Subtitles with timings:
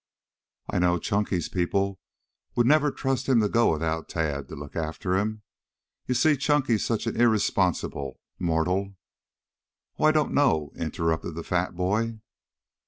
[0.67, 1.99] I know Chunky's people
[2.57, 5.43] never would trust him to go without Tad to look after him.
[6.07, 8.95] You see, Chunky's such an irresponsible mortal"
[9.99, 12.17] "Oh, I don't know," interrupted the fat boy.